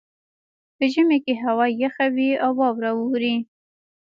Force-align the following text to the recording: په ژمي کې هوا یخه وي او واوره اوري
په 0.75 0.83
ژمي 0.93 1.17
کې 1.25 1.33
هوا 1.43 1.67
یخه 1.83 2.05
وي 2.15 2.31
او 2.43 2.51
واوره 2.59 2.91
اوري 2.99 3.35